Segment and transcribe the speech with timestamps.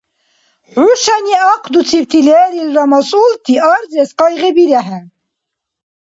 [0.71, 4.99] ХӀушани ахъдуцибти лерилра масъулти арзес къайгъибирехӀе.